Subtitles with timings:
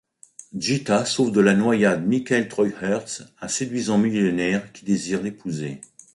[0.57, 5.79] Gita sauve de la noyade Michael Treuherz, un séduisant millionnaire qui désire l'épouser.